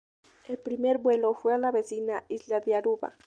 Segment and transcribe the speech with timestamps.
[0.47, 3.13] El primer vuelo fue a la vecina isla de Aruba.